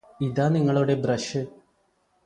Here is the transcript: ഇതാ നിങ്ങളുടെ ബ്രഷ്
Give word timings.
ഇതാ 0.21 0.45
നിങ്ങളുടെ 0.49 0.95
ബ്രഷ് 0.95 1.41